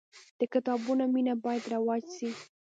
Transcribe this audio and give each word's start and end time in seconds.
د 0.39 0.41
کتابونو 0.53 1.03
مینه 1.13 1.33
باید 1.43 1.63
رواج 1.73 2.03
سي. 2.17 2.29